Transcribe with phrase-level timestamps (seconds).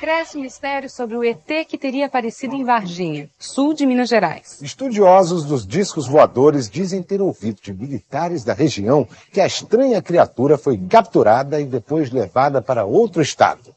[0.00, 4.58] Cresce o mistério sobre o ET que teria aparecido em Varginha, sul de Minas Gerais.
[4.62, 10.56] Estudiosos dos discos voadores dizem ter ouvido de militares da região que a estranha criatura
[10.56, 13.74] foi capturada e depois levada para outro estado.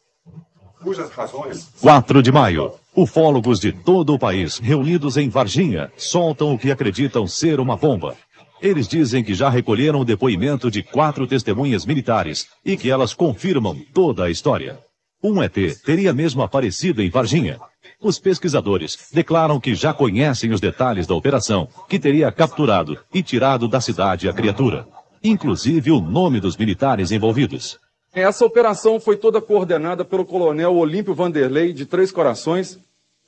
[0.81, 1.67] Cujas razões?
[1.81, 2.71] 4 de maio.
[2.95, 8.15] Ufólogos de todo o país, reunidos em Varginha, soltam o que acreditam ser uma bomba.
[8.61, 13.75] Eles dizem que já recolheram o depoimento de quatro testemunhas militares e que elas confirmam
[13.93, 14.79] toda a história.
[15.23, 15.55] Um ET
[15.85, 17.57] teria mesmo aparecido em Varginha.
[18.01, 23.65] Os pesquisadores declaram que já conhecem os detalhes da operação, que teria capturado e tirado
[23.65, 24.85] da cidade a criatura,
[25.23, 27.79] inclusive o nome dos militares envolvidos.
[28.13, 32.77] Essa operação foi toda coordenada pelo coronel Olímpio Vanderlei, de Três Corações.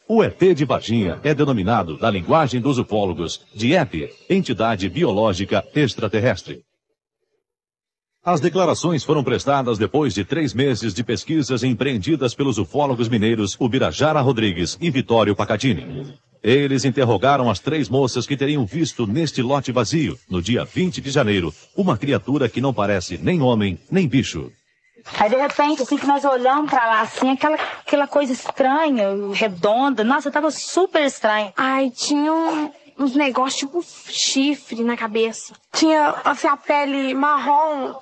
[0.06, 6.62] O ET de Varginha é denominado, na linguagem dos ufólogos, de EP, Entidade Biológica Extraterrestre.
[8.26, 14.20] As declarações foram prestadas depois de três meses de pesquisas empreendidas pelos ufólogos mineiros Ubirajara
[14.20, 16.18] Rodrigues e Vitório Pacatini.
[16.42, 21.12] Eles interrogaram as três moças que teriam visto neste lote vazio, no dia 20 de
[21.12, 24.52] janeiro, uma criatura que não parece nem homem, nem bicho.
[25.20, 30.04] Aí de repente, assim que nós olhamos pra lá, assim, aquela, aquela coisa estranha, redonda,
[30.04, 31.54] nossa, tava super estranho.
[31.56, 35.54] Ai, tinha um, uns negócios tipo chifre na cabeça.
[35.74, 37.96] Tinha, assim, a pele marrom,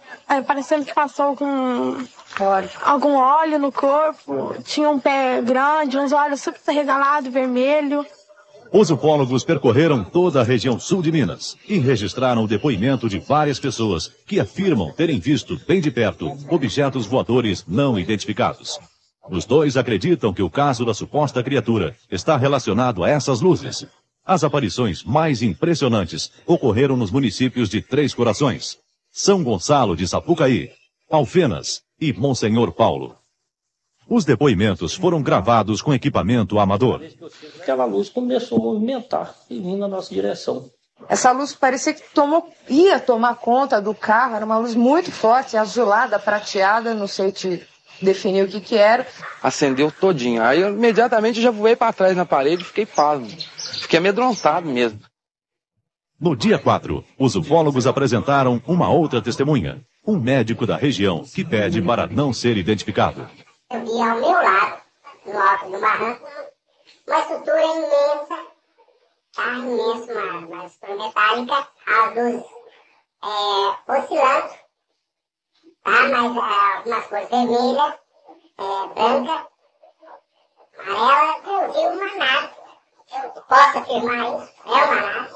[0.45, 1.97] parecendo que passou com
[2.39, 2.69] óleo.
[2.83, 4.55] algum óleo no corpo.
[4.64, 8.05] Tinha um pé grande, uns olhos super regalados, vermelho.
[8.71, 13.59] Os ufólogos percorreram toda a região sul de Minas e registraram o depoimento de várias
[13.59, 18.80] pessoas que afirmam terem visto bem de perto objetos voadores não identificados.
[19.30, 23.86] Os dois acreditam que o caso da suposta criatura está relacionado a essas luzes.
[24.25, 28.77] As aparições mais impressionantes ocorreram nos municípios de Três Corações,
[29.11, 30.71] São Gonçalo de Sapucaí,
[31.09, 33.17] Alfenas e Monsenhor Paulo.
[34.07, 37.02] Os depoimentos foram gravados com equipamento amador.
[37.59, 40.69] Aquela luz começou a movimentar e vir na nossa direção.
[41.09, 45.58] Essa luz parecia que tomou, ia tomar conta do carro, era uma luz muito forte,
[45.58, 47.67] azulada, prateada, não sei te
[48.03, 49.08] definir o que que era.
[49.41, 50.43] Acendeu todinho.
[50.43, 53.27] Aí eu imediatamente já voei para trás na parede e fiquei pasmo.
[53.81, 54.99] Fiquei amedrontado mesmo.
[56.19, 61.81] No dia 4, os ufólogos apresentaram uma outra testemunha, um médico da região que pede
[61.81, 63.27] para não ser identificado.
[63.69, 64.81] Eu vi ao meu lado,
[65.25, 66.25] no alto do barranco,
[67.08, 68.37] uma estrutura imensa,
[69.36, 72.43] tá imensa, uma, uma estrutura metálica, as luzes
[73.23, 74.53] é, oscilando,
[75.83, 75.92] tá?
[75.92, 77.94] Mas é, algumas cores vermelhas,
[78.58, 79.48] é, branca,
[80.80, 82.49] amarela, eu vi uma nave.
[83.14, 85.33] Eu posso afirmar isso, é uma nave.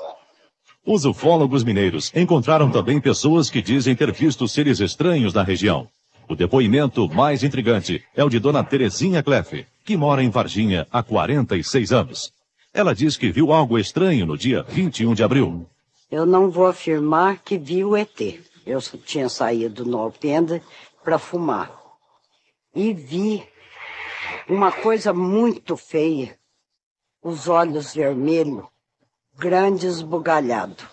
[0.86, 5.90] Os ufólogos mineiros encontraram também pessoas que dizem ter visto seres estranhos na região.
[6.30, 11.04] O depoimento mais intrigante é o de Dona Terezinha Cleff, que mora em Varginha há
[11.04, 12.32] 46 anos.
[12.74, 15.66] Ela diz que viu algo estranho no dia 21 de abril.
[16.10, 18.40] Eu não vou afirmar que vi o ET.
[18.68, 20.62] Eu tinha saído no Alpendre
[21.04, 21.72] para fumar.
[22.76, 23.48] E vi
[24.48, 26.38] uma coisa muito feia.
[27.24, 28.66] Os olhos vermelhos,
[29.34, 30.84] grande esbugalhado.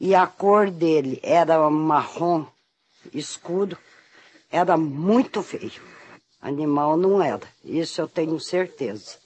[0.00, 2.46] E a cor dele era marrom
[3.14, 3.78] escuro
[4.50, 5.80] era muito feio.
[6.40, 9.18] Animal não era, isso eu tenho certeza.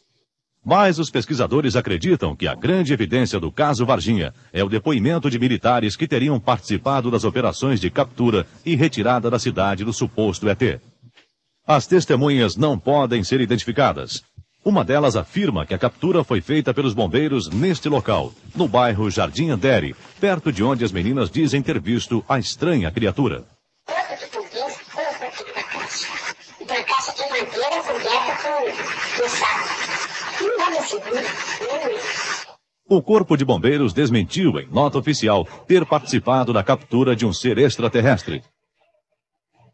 [0.65, 5.39] Mas os pesquisadores acreditam que a grande evidência do caso Varginha é o depoimento de
[5.39, 10.81] militares que teriam participado das operações de captura e retirada da cidade do suposto ET.
[11.67, 14.23] As testemunhas não podem ser identificadas.
[14.65, 19.51] Uma delas afirma que a captura foi feita pelos bombeiros neste local, no bairro Jardim
[19.51, 23.45] Andere, perto de onde as meninas dizem ter visto a estranha criatura.
[32.89, 37.59] O Corpo de Bombeiros desmentiu em nota oficial ter participado da captura de um ser
[37.59, 38.43] extraterrestre.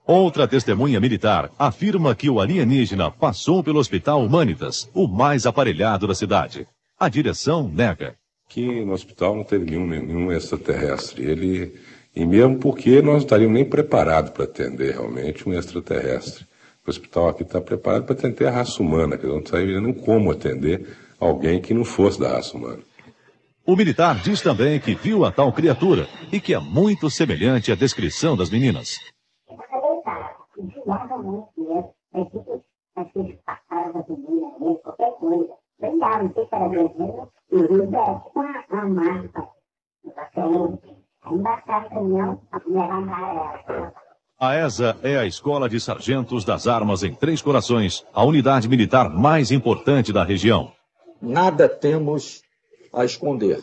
[0.06, 6.14] Outra testemunha militar afirma que o alienígena passou pelo Hospital Humanitas, o mais aparelhado da
[6.14, 6.66] cidade.
[6.98, 8.16] A direção nega.
[8.48, 11.24] Que no hospital não teve nenhum, nenhum extraterrestre.
[11.24, 11.80] Ele,
[12.14, 16.44] e mesmo porque nós não estaríamos nem preparados para atender realmente um extraterrestre.
[16.86, 20.32] O hospital aqui está preparado para atender a raça humana, que não sabia nem como
[20.32, 22.82] atender alguém que não fosse da raça humana.
[23.66, 27.74] O militar diz também que viu a tal criatura e que é muito semelhante à
[27.74, 28.98] descrição das meninas.
[43.66, 43.69] A
[44.42, 49.50] ESA é a Escola de Sargentos das Armas em Três Corações, a unidade militar mais
[49.50, 50.72] importante da região.
[51.20, 52.40] Nada temos
[52.90, 53.62] a esconder.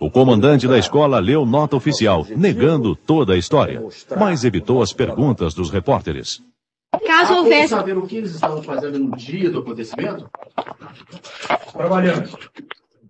[0.00, 3.82] O comandante da escola leu nota oficial, negando toda a história,
[4.18, 6.42] mas evitou as perguntas dos repórteres.
[7.06, 7.68] Caso houvesse.
[7.68, 10.30] saber o que eles estavam fazendo no dia do acontecimento?
[11.70, 12.30] Trabalhando.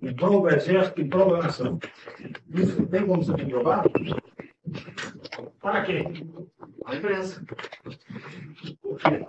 [0.03, 1.79] Em prol do exército, em prol da nação.
[2.53, 3.89] Isso tem como ser comprovado?
[5.61, 6.05] Para quê?
[6.87, 7.43] A imprensa.
[8.83, 9.25] Por quê?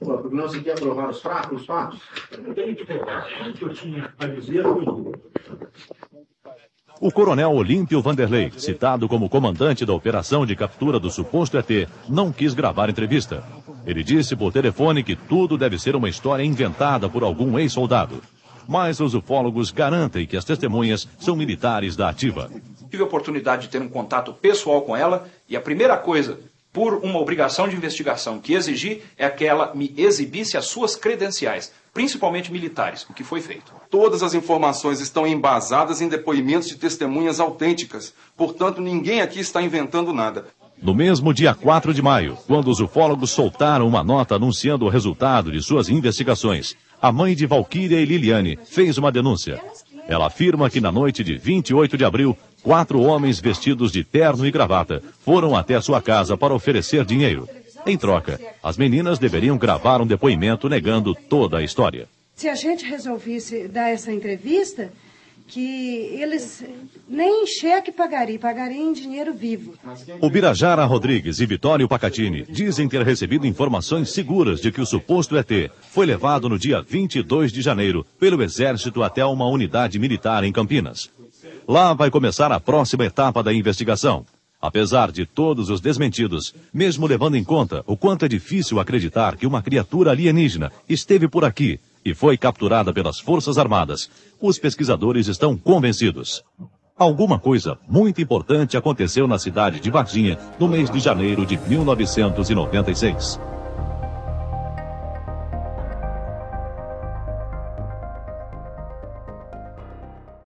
[0.00, 1.60] Pô, Porque não se quer provar os fatos?
[1.60, 2.00] Os fatos?
[2.32, 3.26] Eu não tenho que provar.
[3.48, 5.12] O que eu tinha a dizer foi tudo.
[7.00, 12.30] O coronel Olímpio Vanderlei, citado como comandante da operação de captura do suposto ET, não
[12.30, 13.42] quis gravar entrevista.
[13.84, 18.22] Ele disse por telefone que tudo deve ser uma história inventada por algum ex-soldado.
[18.68, 22.48] Mas os ufólogos garantem que as testemunhas são militares da ativa.
[22.88, 26.38] Tive a oportunidade de ter um contato pessoal com ela e a primeira coisa,
[26.72, 31.70] por uma obrigação de investigação que exigi, é que ela me exibisse as suas credenciais,
[31.92, 33.72] principalmente militares, o que foi feito.
[33.90, 38.14] Todas as informações estão embasadas em depoimentos de testemunhas autênticas.
[38.36, 40.46] Portanto, ninguém aqui está inventando nada.
[40.82, 45.52] No mesmo dia 4 de maio, quando os ufólogos soltaram uma nota anunciando o resultado
[45.52, 49.60] de suas investigações, a mãe de Valquíria e Liliane fez uma denúncia.
[50.08, 54.50] Ela afirma que na noite de 28 de abril, quatro homens vestidos de terno e
[54.50, 57.48] gravata foram até sua casa para oferecer dinheiro.
[57.84, 62.06] Em troca, as meninas deveriam gravar um depoimento negando toda a história.
[62.36, 64.90] Se a gente resolvesse dar essa entrevista,
[65.46, 66.64] que eles
[67.08, 69.74] nem em cheque pagariam, pagariam em dinheiro vivo.
[70.20, 75.36] O Birajara Rodrigues e Vitório Pacatini dizem ter recebido informações seguras de que o suposto
[75.36, 80.52] ET foi levado no dia 22 de janeiro pelo Exército até uma unidade militar em
[80.52, 81.10] Campinas.
[81.66, 84.24] Lá vai começar a próxima etapa da investigação.
[84.60, 89.46] Apesar de todos os desmentidos, mesmo levando em conta o quanto é difícil acreditar que
[89.46, 94.10] uma criatura alienígena esteve por aqui e foi capturada pelas Forças Armadas,
[94.40, 96.44] os pesquisadores estão convencidos.
[96.96, 103.51] Alguma coisa muito importante aconteceu na cidade de Varginha no mês de janeiro de 1996.